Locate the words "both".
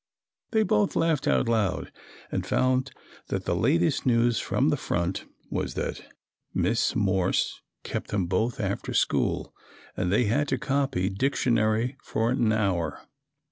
0.63-0.95, 8.25-8.59